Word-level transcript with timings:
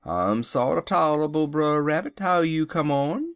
"'I'm 0.03 0.41
sorter 0.41 0.81
toler'ble, 0.81 1.45
Brer 1.51 1.83
Rabbit; 1.83 2.17
how 2.19 2.39
you 2.39 2.65
come 2.65 2.89
on?' 2.89 3.27